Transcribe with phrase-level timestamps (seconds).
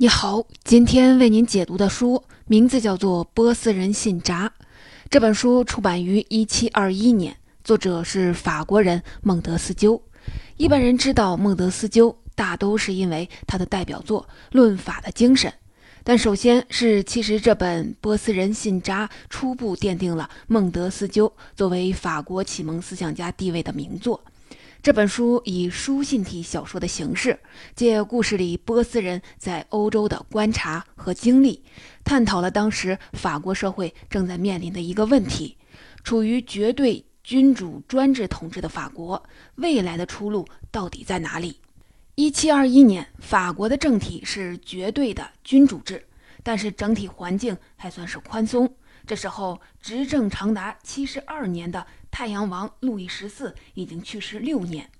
[0.00, 4.48] 你好，今天为您解读的书名字叫做《波斯人信札》。
[5.10, 10.02] 这本书出版于一七二一年，作者是法国人孟德斯鸠。
[10.56, 15.50] 一般人知道孟德斯鸠，大都是因为他的代表作《论法的精神》。
[16.02, 24.24] 但首先是，其实这本《波斯人信札》初步奠定了孟德斯鸠作为法国启蒙思想家地位的名作。
[24.82, 27.38] 这本书以书信体小说的形式，
[27.74, 31.62] 借故事里波斯人在欧洲的观察和经历，
[32.02, 35.58] 探讨了当时法国社会正在面临的一个问题：
[36.02, 39.22] 处于绝对君主专制统治的法国，
[39.56, 41.58] 未来的出路到底在哪里？
[42.14, 46.06] 一七二一年，法国的政体是绝对的君主制，
[46.42, 48.74] 但是整体环境还算是宽松。
[49.06, 54.90] 这时候，执政长达七十二年的太阳王路易十四已经去世六年，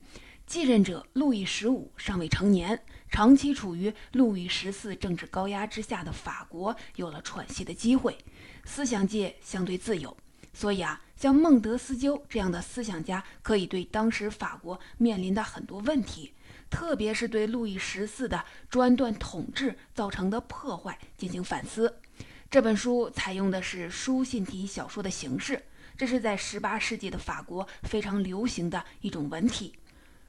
[0.47, 2.83] 继任者路易十五尚未成年。
[3.11, 8.17] 长期处于路易十四政治高压之下的法国有了喘息的机会，
[8.65, 10.17] 思想界相对自由。
[10.53, 16.33] 所以啊，像孟德斯鸠这样的思想家可以对当时法国面临的很多问题，
[16.71, 22.01] 特别是对路易十四的专断统治造成的破坏进行反思。
[22.49, 25.63] 这本书采用的是书信体小说的形式，
[26.01, 29.75] 这是在18世纪的法国非常流行的一种文体。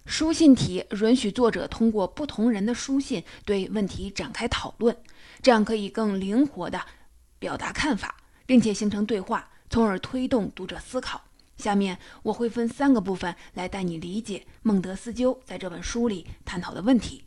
[0.06, 4.94] 书信体允许作者通过不同人的书信对问题展开讨论，
[5.42, 6.78] 这样可以更灵活地
[7.40, 11.22] 表达看法，并且形成对话，从而推动读者思考。
[11.56, 17.24] 下面我会分三个部分来带你理解孟德斯鸠在这本书里探讨的问题。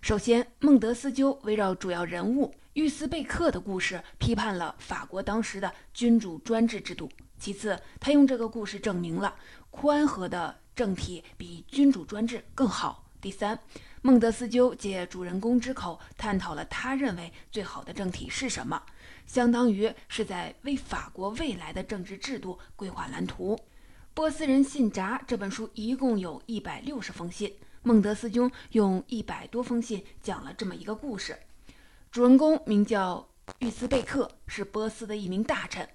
[0.00, 2.54] 首先，孟德斯鸠围绕主要人物。
[2.78, 7.10] 玉斯贝克的故事批判了法国当时的君主专制制度。
[7.36, 9.34] 其次，他用这个故事证明了
[9.68, 13.10] 宽和的政体比君主专制更好。
[13.20, 13.58] 第三，
[14.00, 18.80] 孟德斯鸠借主人公之口探讨了他认为最好的政体是什么，
[19.26, 23.56] 相当于是在为法国未来的政治制度规划蓝图。
[24.14, 27.52] 《波斯人信札》这本书一共有一百六十封信，
[27.82, 31.36] 孟德斯鸠用一百多封信讲了这么一个故事。
[32.10, 35.86] 主人公名叫玉斯贝克，是波斯的一名大臣。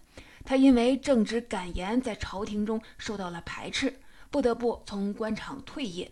[0.46, 6.07] 他因为正直敢言，在朝廷中受到了排斥，不得不从官场退隐，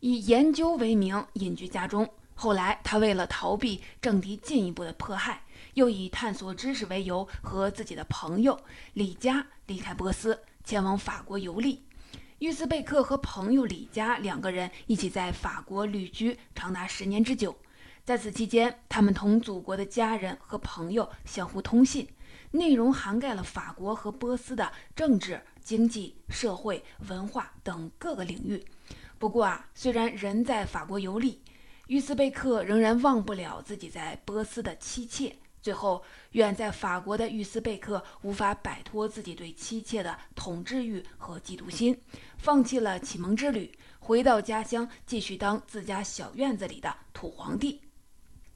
[0.00, 2.08] 以研究为名隐居家中。
[2.34, 5.42] 后来，他为了逃避政敌进一步的迫害，
[5.74, 8.58] 又以探索知识为由，和自己的朋友
[8.94, 11.84] 李嘉离开波斯，前往法国游历。
[12.38, 17.54] 玉斯贝克和朋友李嘉两个人一起在法国旅居长达十年之久。
[18.04, 22.06] 在此期间，他们同祖国的家人和朋友相互通信，
[22.50, 28.62] 内容涵盖了法国和波斯的政治、经济、社会、文化等各个领域。
[29.18, 31.40] 不过啊，虽然人在法国游历，
[31.86, 35.34] 于斯贝克仍然忘不了自己在波斯的妻妾。
[35.62, 41.98] 最后，远在法国的于斯贝克无法摆脱自己对妻妾的统治欲和嫉妒心，
[42.36, 47.80] 放弃了启蒙之旅，回到家乡继续当自家小院子里的土皇帝。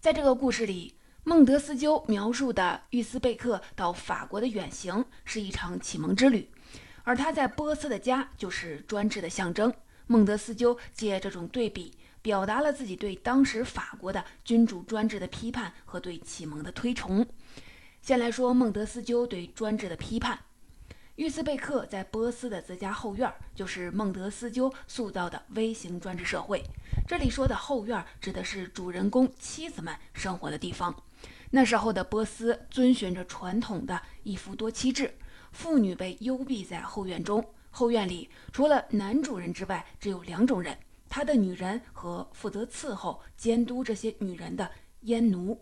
[0.00, 0.94] 在这个故事里，
[1.24, 6.48] 孟德斯鸠描述的玉斯贝克到法国的远行是一场启蒙之旅，
[7.02, 9.74] 而他在波斯的家就是专制的象征。
[10.06, 11.92] 孟德斯鸠借这种对比，
[12.22, 17.26] 表达了自己对当时法国的君主专制的批判和对启蒙的推崇。
[18.00, 20.38] 先来说孟德斯鸠对专制的批判。
[21.18, 26.62] 玉斯贝克在波斯的自家后院，就是孟德斯鸠塑造的微型专制社会。
[27.08, 30.94] 这里说的后院，指的是主人公妻子们生活的地方。
[31.50, 35.12] 那时候的波斯遵循着传统的一夫多妻制，
[35.50, 37.44] 妇女被幽闭在后院中。
[37.70, 44.70] 后院里除了男主人之外，只有两种人：他的女人和负责伺候、监督这些女人的
[45.02, 45.60] 阉奴。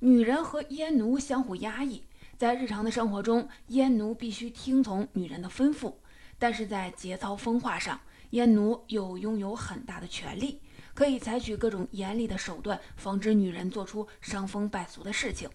[0.00, 2.02] 女人和阉奴相互压抑。
[2.40, 5.92] 在日常的生活中，阉奴必须听从女人的吩咐，
[6.38, 10.58] 但是在节操风化上，阉奴又拥有很大的权利，
[10.94, 15.50] 可以采取各种严厉的手段，防止女人做出伤风败俗的事情。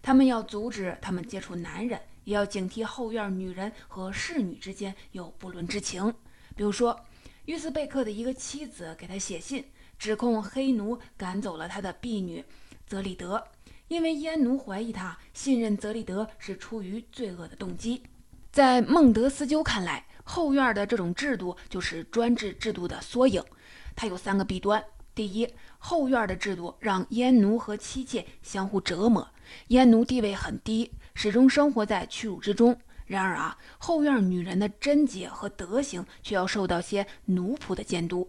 [0.00, 6.14] 他们要阻止他们接触男人，也要警惕后院女人和侍女之间有不伦之情。
[6.56, 6.98] 比如说，
[7.44, 9.66] 约斯贝克的一个妻子给他写信，
[9.98, 12.42] 指控黑奴赶走了他的婢女
[12.86, 13.48] 泽里德。
[13.92, 18.02] 因为阉奴怀疑他信任泽利德是出于罪恶的动机，
[18.50, 23.44] 在孟德斯鸠看来，后院的这种制度就是专制制度的缩影。
[23.94, 24.82] 它有三个弊端：
[25.14, 25.46] 第一，
[25.76, 29.28] 后院的制度让阉奴和妻妾相互折磨，
[29.68, 32.72] 阉奴地位很低，始终生活在屈辱之中；
[33.04, 38.26] 然而啊，后院女人的贞洁和德行却要受到些奴仆的监督。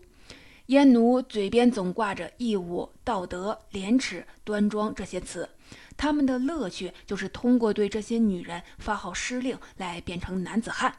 [0.74, 5.48] 阉奴嘴边总挂着义务、道德、廉耻、端庄这些词，
[5.96, 10.92] 他们的乐趣就是通过对这些女人发号施令来变成男子汉。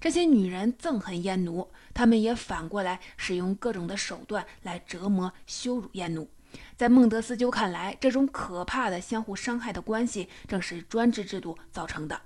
[0.00, 6.28] 这些女人憎恨阉奴，他们也反过来使用各种的手段来折磨、羞辱阉奴。
[6.76, 12.20] 在孟德斯鸠看来，这种可怕的相互伤害的关系正是专制制度造成的。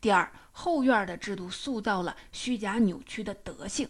[0.00, 3.86] 第二，后院的制度塑造了虚假扭曲的德性。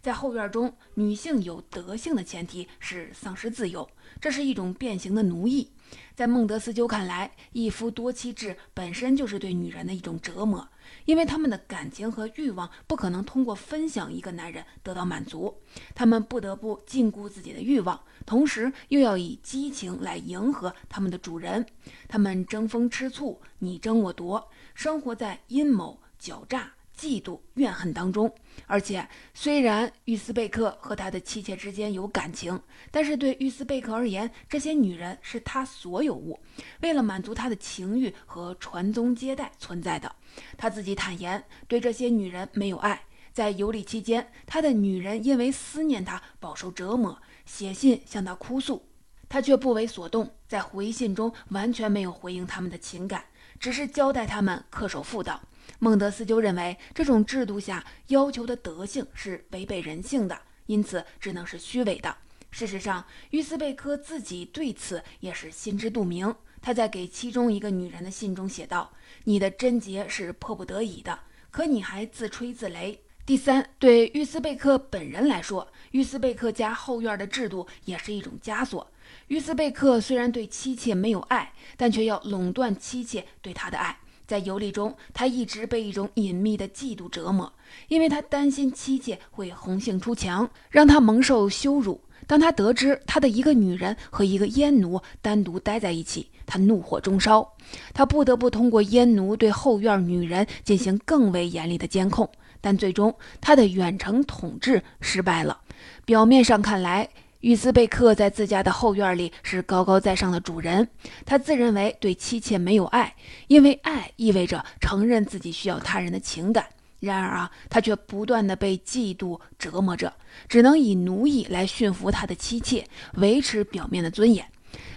[0.00, 3.88] 在后院中，女性有德性的前提是丧失自由，
[4.20, 5.70] 这是一种变形的奴役。
[6.16, 10.66] 在孟德斯鸠看来，一夫多妻制本身就是对女人的一种折磨，
[11.04, 15.54] 因为他们的感情和欲望不可能通过分享一个男人得到满足，
[15.94, 21.64] 他们不得不禁锢自己的欲望，同时又要以激情来迎合他们的主人。
[22.08, 26.72] 他们争风吃醋，你争我夺，生活在阴谋狡诈。
[26.98, 28.34] 嫉妒、怨恨当中，
[28.66, 32.60] 而且虽然玉斯贝克和他的妻妾之间有感情，
[32.90, 36.40] 但是对玉斯贝克而言，这些女人是他所有物，
[36.80, 40.10] 为了满足他的情欲和传宗接代存在的。
[40.56, 43.02] 他自己坦言，对这些女人没有爱。
[43.32, 48.88] 在游历期间，他的女人因为思念他，饱受折磨，写信向他哭诉，
[49.28, 53.26] 他却不为所动，在回信中完全没有回应他们的情感，
[53.60, 55.38] 只是交代他们恪守妇道。
[55.78, 62.16] 孟德斯鸠认为，这种制度下要求的德性是违背人性的，因此只能是虚伪的。
[62.50, 66.34] 事实上，于斯贝克自己对此也是心知肚明。
[66.62, 68.92] 他在给其中一个女人的信中写道
[69.24, 71.20] ：“你的贞洁是迫不得已的，
[71.50, 78.90] 可你还自吹自擂。”第三，对于斯贝克本人来说，于斯贝克家后院的制度也是一种枷锁。
[79.28, 83.98] 于斯贝克虽然对妻妾没有爱，但却要垄断妻妾对他的爱。
[84.26, 87.52] 在游历中，他一直被一种隐秘的嫉妒折磨，
[87.88, 92.00] 因为他担心妻妾会红杏出墙，让他蒙受羞辱。
[92.26, 97.48] 当他得知他的一个女人和一个阉奴单独待在一起，他怒火中烧，
[97.94, 102.28] 他不得不通过阉奴对后院女人进行更为严厉的监控。
[102.60, 105.60] 但最终，他的远程统治失败了。
[106.04, 107.08] 表面上看来，
[107.40, 110.88] 于斯贝克在自家的后院里是高高在上的主人，
[111.24, 113.14] 他自认为对妻妾没有爱，
[113.48, 116.66] 因为爱意味着承认自己需要他人的情感。
[116.98, 120.12] 然而啊，他却不断的被嫉妒折磨着，
[120.48, 124.44] 只能以奴役来驯服他的妻妾，维持表面的尊严。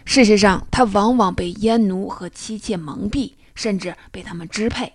[0.06, 4.92] 事实上，他往往被阉奴和妻妾蒙蔽，甚至被他们支配。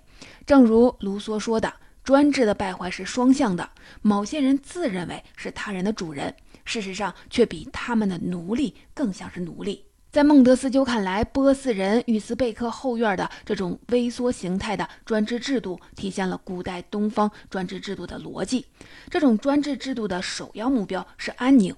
[0.47, 3.69] 正如卢梭说的：“专制的败坏是双向的，
[4.01, 9.85] 某些人自认为是他人的主人。”事实上，却比他们的奴隶更像是奴隶。
[10.11, 18.65] 在孟德斯鸠看来，波斯人与斯贝克后院的这种微缩形态的专制制度，体现了古代东方专制制度的逻辑。
[19.11, 21.75] 这种专制制度的首要目标是安宁，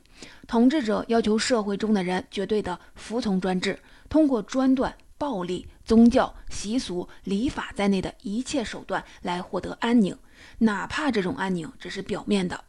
[0.47, 3.79] 统治者要求社会中的人绝对的服从专制，
[4.11, 10.15] 通过专断、暴力、宗教、习俗、礼法在内的一切手段来获得安宁，
[10.59, 12.62] 哪怕这种安宁只是表面的。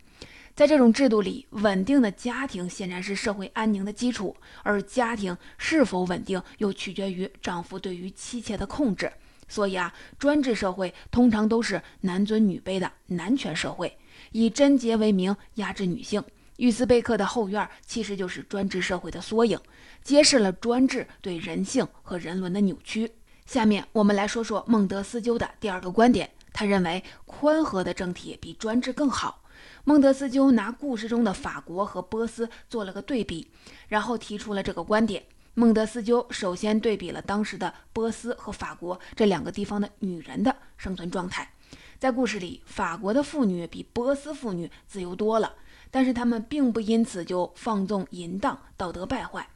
[0.58, 9.14] 在这种制度里，稳定的家庭显然是社会安宁的基础，而家庭是否稳定又取决于丈夫对于妻妾的控制。
[9.48, 13.96] 所以啊，专制社会通常都是男尊女卑的男权社会，
[14.32, 16.24] 以贞洁为名压制女性。
[16.56, 19.60] 玉斯贝克的后院其实就是专制社会的缩影，
[20.02, 23.12] 揭示了专制对人性和人伦的扭曲。
[23.46, 29.44] 下面我们来说说孟德斯鸠的第二个观点，他认为宽和的政体比专制更好。
[29.88, 33.50] 孟德斯鸠拿故事中的法国和波斯做了个对比，
[33.88, 35.24] 然后提出了这个观点。
[35.54, 41.50] 孟德斯鸠首先对比了当时的波斯和法国这两个地方的女人的生存状态。
[41.98, 45.54] 在故事里，法国的妇女比波斯妇女自由多了，
[45.90, 49.48] 但是她们并不因此就放纵淫荡、道德败坏。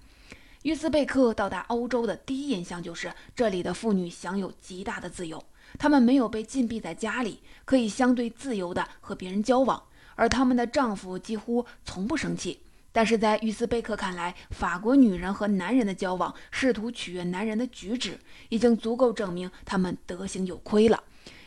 [0.61, 5.43] 约斯贝克到达欧洲的第一印象就是这里的妇女享有极大的自由，
[5.77, 9.83] 她们没有被禁闭在家里，可以相对自由地和别人交往。
[10.21, 12.61] 而他们的丈夫几乎从不生气，
[12.91, 21.03] 但是在于斯贝克看来，法国女人和男人的交往，试图取悦男人的举止，已经足够证明他们德行有亏了。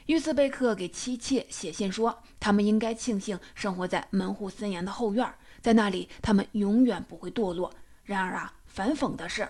[0.06, 7.72] 于斯贝克给妻妾写信说，他们应该庆幸生活在门户森严的后院，在那里他们永远不会堕落。
[8.02, 9.48] 然而啊，反讽的是，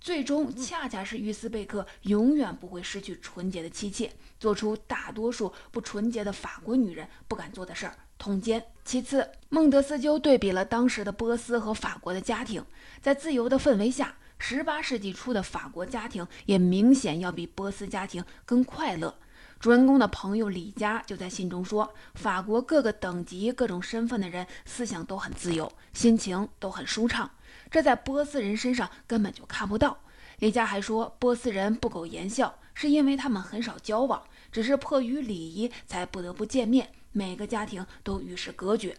[0.00, 7.96] 最终恰恰是于斯贝克永远不会失去纯洁的妻妾，做出大多数不纯洁的法国女人不敢做的事儿。
[8.20, 8.64] 通奸。
[8.84, 12.62] 其次，孟德斯鸠对比了当时的波斯和法国的家庭，
[13.00, 19.16] 在自由的氛围下，十八世纪初的法国家庭也明显要比波斯家庭更快乐。
[19.58, 27.30] 主人公的朋友李佳就在信中说，法国各个等级、各种身份的人思想都很自由，心情都很舒畅，
[27.70, 29.98] 这在波斯人身上根本就看不到。
[30.38, 38.96] 李佳还说，波斯人不苟言笑，是因为他们很少交往，只是迫于礼仪才不得不见面，每个家庭都与世隔绝。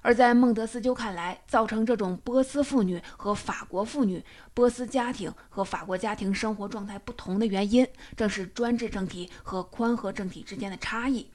[0.00, 4.24] 而在孟德斯鸠看来，造成这种波斯妇女和法国妇女、
[4.54, 7.86] 波斯家庭和法国家庭生活状态不同的原因，
[8.16, 11.28] 正是专制政体和宽和政体之间的差异。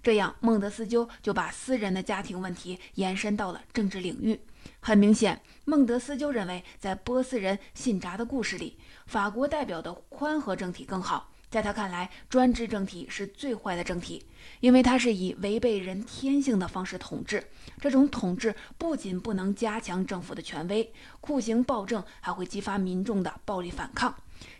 [0.00, 4.40] 这样，孟德斯鸠就把私人的家庭问题延伸到了政治领域。
[4.80, 11.32] 很明显，孟德斯鸠认为，在波斯人信札的故事里，法国代表的宽和政体更好。
[11.54, 14.24] 在他看来，专制政体是最坏的政体，
[14.58, 17.44] 因为它是以违背人天性的方式统治。
[17.80, 24.12] 这种统治不仅不能加强政府的权威，酷刑暴政还会激发民众的暴力反抗。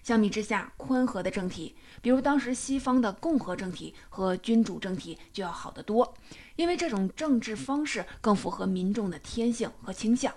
[0.05, 6.15] 相比之下，宽和的政体，比如当时西方的共和政体和君主政体，就要好得多，
[6.55, 10.33] 因为这种政治方式更符合民众的天性和倾向。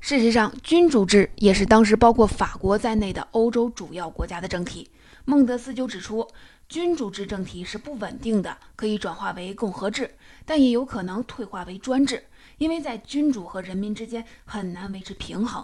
[0.00, 4.88] 事实上，君主制也是当时包括法国在内的欧洲主要国家的政体。
[5.28, 6.26] 孟德斯鸠指出，
[6.70, 10.10] 君主制政体是不稳定的，可以转化为共和制，
[10.46, 12.24] 但也有可能退化为专制，
[12.56, 15.62] 因为在君主和人民之间很难维持平衡。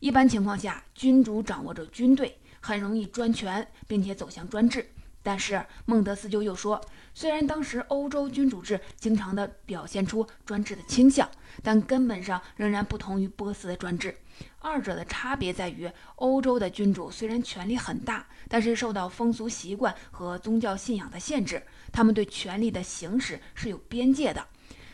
[0.00, 4.86] 一般情况下，君主掌握着军队，很容易专权，并且走向专制。
[5.28, 6.80] 但是孟德斯鸠又说，
[7.12, 11.30] 虽然当时欧洲君主制经常的表现出专制的倾向，
[11.62, 14.16] 但根本上仍然不同于波斯的专制。
[14.58, 24.42] 二者的差别在于，欧洲的君主虽然权力很大，但是受到风俗习惯和宗教信仰的限制，他们对权力的行使是有边界的。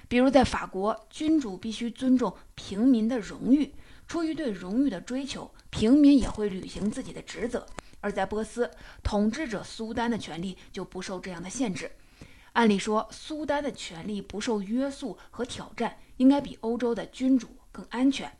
[0.08, 3.72] 比如在法国，君主必须尊重平民的荣誉，
[4.08, 7.60] 出于对荣誉的追求，平民也会履行自己的职责；
[8.04, 8.70] 而在波斯，
[9.02, 11.90] 统治者苏丹的权力就不受这样的限制。
[12.52, 18.30] 按理说，苏丹的权力不受约束和挑战，应该比欧洲的君主更安全。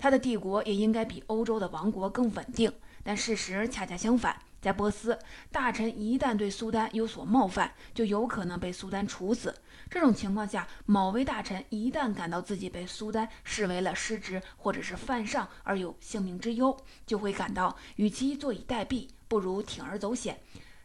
[0.00, 2.72] 他的帝国也应该比欧洲的王国更稳定，
[3.04, 4.36] 但事实恰恰相反。
[4.64, 5.18] 在波斯，
[5.52, 9.54] 大臣一旦对苏丹有所冒犯，就有可能被苏丹处死。
[9.90, 20.40] 这种情况下，某位大臣一旦感到自己被苏丹视为了失职或者是犯上而有性命之忧，就会感到与其坐以待毙，不如铤而走险，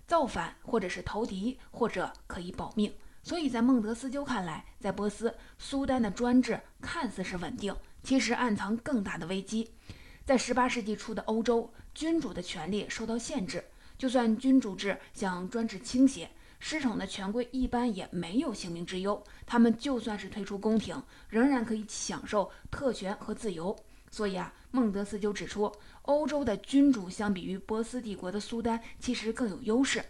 [0.06, 2.94] 造反或者是投敌，或者可以保命。
[3.24, 7.74] 所以在孟德斯鸠看来，在波斯，苏丹的专制看似是稳定。
[8.04, 9.72] 其实暗藏更大的危机。
[10.30, 13.64] 在十八世纪初的欧洲，君主的权力受到限制，
[13.98, 19.24] 就算君主制向专制倾斜，失宠的权贵一般也没有性命之忧。
[19.48, 23.76] 他们就算是退出宫廷，仍然可以享受特权和自由。
[24.12, 30.06] 所以啊，孟德斯鸠指出，欧洲的君主相比于波斯帝国的苏丹，其实更有优势。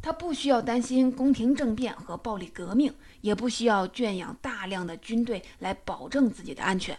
[0.00, 6.96] 他不需要担心宫廷政变和暴力革命，也不需要圈养大量的军队来保证自己的安全。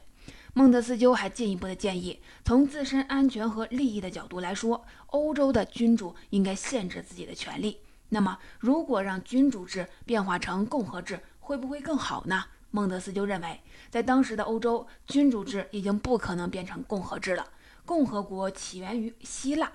[0.58, 7.80] 孟德斯鸠还进一步的建议，从自身安全和利益的角度来说，欧洲的君主应该限制自己的权利。
[8.08, 12.46] 那么，如果让君主制变化成共和制，会不会更好呢？
[12.72, 13.60] 孟德斯鸠认为，
[13.90, 17.46] 在当时的欧洲，君主制已经不可能变成共和制了。
[17.86, 19.70] 共和国起源于希腊，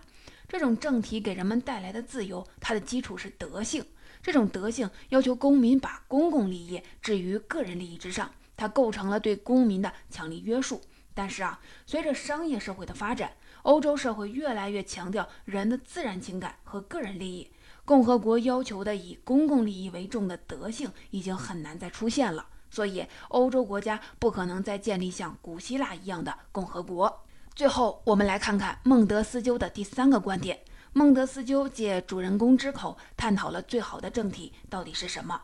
[0.49, 3.84] 这种政体给人们带来的自由，它的基础是德性。
[4.22, 8.30] 这种德性要求公民把公共利益置于个人利益之上。
[8.60, 10.82] 它构成了对公民的强力约束，
[11.14, 17.50] 但是啊，随着商业社会的发展，欧洲社会越来越强调人的自然情感和个人利益，
[17.86, 22.48] 共和国要求的以公共利益为重的德性已经很难再出现了。
[22.70, 27.24] 所以，欧洲国家不可能再建立像古希腊一样的共和国。
[27.54, 30.60] 最后，我们来看看孟德斯鸠的第三个观点：
[30.92, 35.40] 孟德斯鸠借主人公之口探讨了最好的政体到底是什么。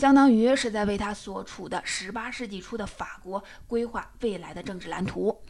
[0.00, 5.42] 相当于是在为他所处的十八世纪初的法国规划未来的政治蓝图。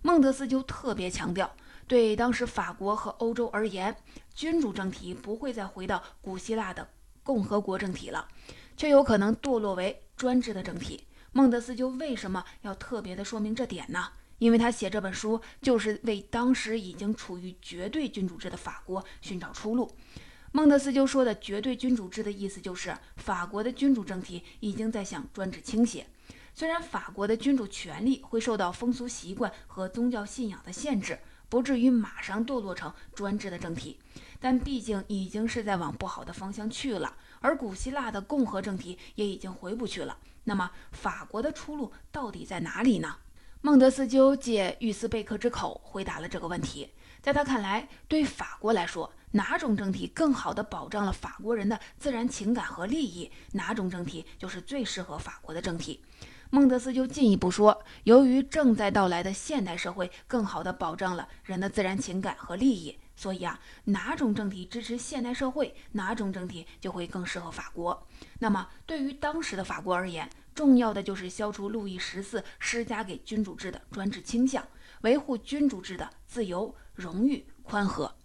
[0.00, 1.52] 孟德斯鸠特别强调，
[1.88, 3.96] 对当时法国和欧洲而言，
[4.32, 6.88] 君主政体不会再回到古希腊的
[7.24, 8.28] 共和国政体了，
[8.76, 11.04] 却有可能堕落为专制的政体。
[11.32, 14.10] 孟德斯鸠为什么要特别的说明这点呢？
[14.38, 19.90] 因为他写这本书就是为当时已经处于绝对君主制的法国寻找出路。
[20.56, 26.06] 孟德斯鸠说的绝对君主制的意思就是，法国的君主政体已经在向专制倾斜。
[26.54, 31.18] 虽然法国的君主权力会受到风俗习惯和宗教信仰的限制，
[31.50, 33.98] 不至于马上堕落成专制的政体，
[34.40, 37.14] 但毕竟已经是在往不好的方向去了。
[37.42, 40.16] 而古希腊的共和政体也已经回不去了。
[40.44, 43.16] 那么，法国的出路到底在哪里呢？
[43.60, 46.88] 孟德斯鸠借玉斯贝克之口回答了这个问题。
[47.20, 56.02] 在他看来，对法国来说，哪种政体更好地保障了法国人的自然情感和利益，哪种政体就是最适合法国的政体。
[56.48, 68.06] 孟德斯鸠进一步说，由于正在到来的现代社会更好地保障了人的自然情感和利益，所以啊，哪种政体支持现代社会，哪种政体就会更适合法国。
[68.38, 74.66] 那么，对于当时的法国而言，重要的就是消除路易十四施加给君主制的专制倾向，
[75.02, 78.16] 维护君主制的自由、荣誉、宽和。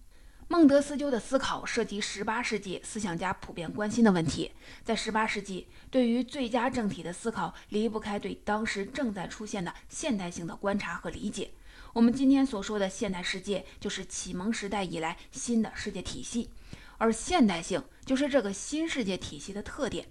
[0.51, 4.51] 孟德斯鸠的思考涉及18世纪思想家普遍关心的问题。
[4.83, 11.51] 在18世纪，对于最佳政体的思考离不开对当时正在出现的现代性的观察和理解。
[11.93, 16.49] 我们今天所说的现代世界，就是启蒙时代以来新的世界体系，
[16.97, 20.05] 而现代性就是这个新世界体系的特点。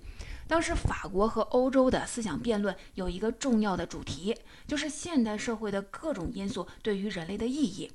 [0.49, 4.35] 当时法国和欧洲的思想辩论有一个重要的主题，
[4.67, 7.93] 就是现代社会的各种因素对于人类的意义。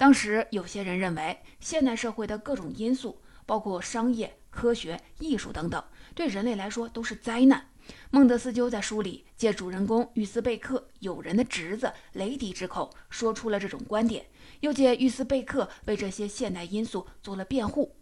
[0.00, 7.68] 当时有些人认为，现代社会的各种因素，包括商业、科学、艺术等等，对人类来说都是灾难。
[8.10, 14.24] 孟德斯鸠在书里借主人公玉斯贝克友人的侄子雷迪之口说出了这种观点，
[14.60, 17.94] 又借玉斯贝克为这些现代因素做了辩护。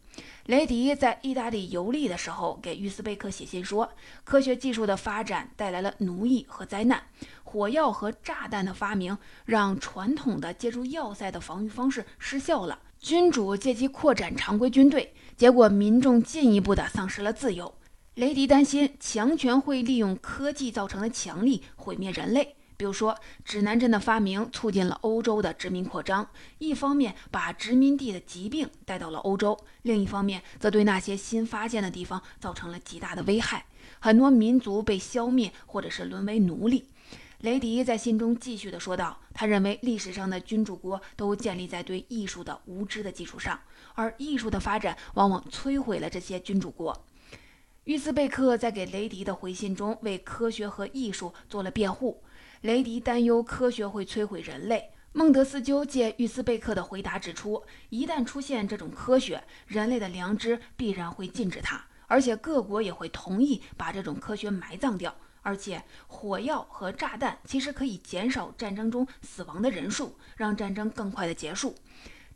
[0.46, 3.92] 雷迪在意大利游历的时候，给玉斯贝克写信说，
[4.24, 7.02] 科学技术的发展带来了奴役和灾难。
[7.48, 12.78] 火药和炸弹的发明让传统的借助要塞的防御方式失效了。
[13.00, 17.74] 君主借机扩展常规军队，结果民众进一步的丧失了自由。
[18.16, 22.54] 雷迪担心强权会利用科技造成的强力毁灭人类。
[22.76, 26.28] 比如说，指南针的发明促进了欧洲的殖民扩张，
[26.58, 33.64] 一方面把殖民地的疾病带到了欧洲，另一方面则对那些新发现的地方造成了极大的危害，
[33.98, 36.84] 很多民族被消灭或者是沦为奴隶。
[37.40, 43.60] 雷迪在信中继续的说道：“他认为历史上的君主国都建立在对艺术的无知的基础上，
[43.94, 47.06] 而艺术的发展往往摧毁了这些君主国。”
[47.84, 52.22] 玉斯贝克在给雷迪的回信中为科学和艺术做了辩护。
[52.62, 54.90] 雷迪担忧科学会摧毁人类。
[55.12, 65.14] 孟德斯鸠借玉斯贝克的回答指出：一旦出现这种科学，人类的良知必然会禁止它，而且各国也会同意把这种科学埋葬掉。
[65.42, 71.74] 而且，火药和炸弹其实可以减少战争中死亡的人数，让战争更快的结束。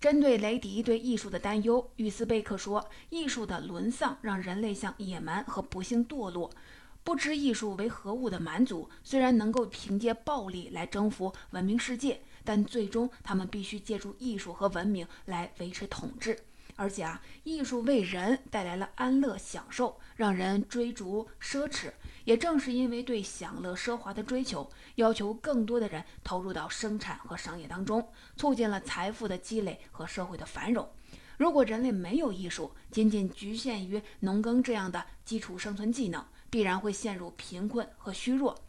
[0.01, 6.51] 针对雷迪对艺术的担忧，玉斯贝克说：“艺术的沦丧让人类向野蛮和不幸堕落。
[7.05, 16.37] 不知艺术为何物的蛮族，虽然能够凭借暴力来征服文明世界，但最终他们必须借助艺术和文明来维持统治。”
[16.83, 21.93] 而且啊，艺术为人带来了安乐享受，让人追逐奢侈。
[22.25, 30.91] 也正是因为对享乐奢华的追求，要求更多的人投入到生产和商业当中，促进了财富的积累和社会的繁荣。
[31.37, 38.61] 如果人类没有艺术，仅仅局限于农耕这样的基础生存技能，必然会陷入贫困和虚弱。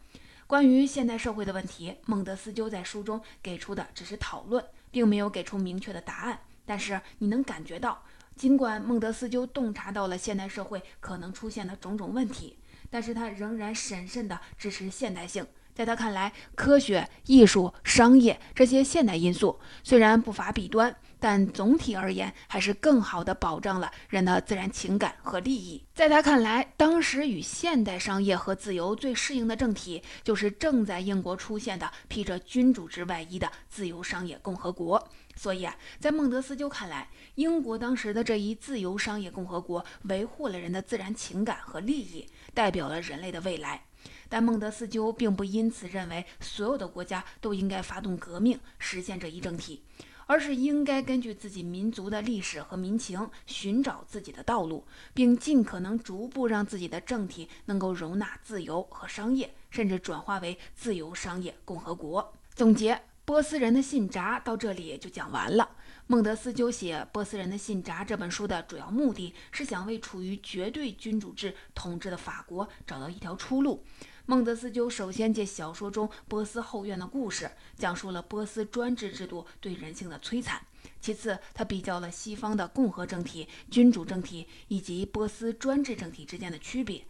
[0.46, 6.38] 关于现代社会的问题，孟德斯鸠在书中给出的只是讨论，并没有给出明确的答案。
[6.64, 8.02] 但是你能感觉到，
[8.36, 12.58] 尽管孟德斯鸠洞察到了现代社会可能出现的种种问题，
[12.90, 15.46] 但是他仍然审慎地支持现代性。
[15.74, 20.94] 在他看来，科学、艺术、商业这些现代因素虽然不乏弊端。
[21.20, 25.82] 但总体而言，还是更好地保障了人的自然情感和利益。
[25.94, 35.02] 在他看来，当时与现代商业和自由最适应的政体，就是正在英国出现的披着君主制外衣的自由商业共和国。
[35.36, 43.84] 所以啊，在孟德斯鸠看来，英国当时的这一自由商业共和国维护了人的自然情感和利益，代表了人类的未来。
[44.28, 49.82] 但孟德斯鸠并不因此认为所有的国家都应该发动革命实现这一政体。
[50.26, 62.32] 而是应该根据自己民族的历史和民情，寻找自己的道路，并尽可能逐步让自己的政体能够容纳自由和商业，甚至转化为自由商业共和国。
[62.54, 62.94] 总结
[63.26, 65.70] 《波斯人的信札》到这里就讲完了。
[66.06, 73.82] 孟德斯鸠写《波斯人的信札》这本书的主要目的是想为处于绝对君主制统治的法国找到一条出路。
[74.26, 80.58] 孟德斯鸠首先借小说中波斯后院的故事，讲述了波斯专制制度对人性的摧残；
[81.00, 87.02] 其次，他比较了西方的共和政体、君主政体以及波斯专制政体之间的区别，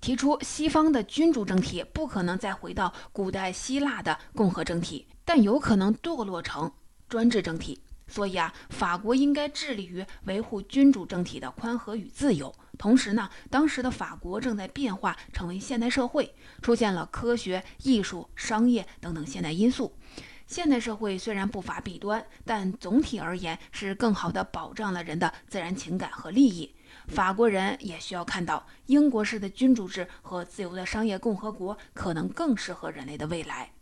[0.00, 6.72] 提出西方的君主政体不可能再回到古代希腊的共和政体，但有可能堕落成
[7.08, 7.80] 专制政体。
[8.08, 12.54] 所以啊，法国应该致力于维护君主政体的宽和与自由。
[12.76, 19.96] 同时呢，当时的法国正在变化，成为现代社会，出现了科学、艺术、商业等等现代因素。
[20.46, 26.74] 现代社会虽然不乏弊端，但总体而言是更好地保障了人的自然情感和利益。
[27.08, 33.72] 法国人也需要看到，英国式的君主制和自由的商业共和国可能更适合人类的未来。